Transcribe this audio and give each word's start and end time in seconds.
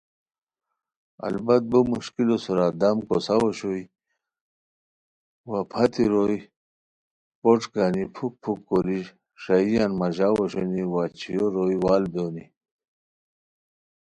البت 1.27 1.63
بو 1.71 1.79
مشکلو 1.93 2.35
سورا 2.43 2.67
دم 2.81 2.97
کوساؤ 3.07 3.41
اوشوئے 3.45 3.83
و 5.47 5.51
ا 5.59 5.61
پھتی 5.71 6.05
روئے 6.11 6.39
پوݯ 7.41 7.61
گانی 7.73 8.03
پُھک 8.15 8.33
پُھک 8.41 8.59
کوری 8.67 8.99
ݰائییان 9.41 9.91
ماژاؤ 9.99 10.35
اوشونی 10.39 10.83
وا 10.91 11.03
چھویو 11.17 11.45
ر 11.53 11.55
وئے 11.63 11.75
وال 11.83 12.03
ہونی 12.13 12.45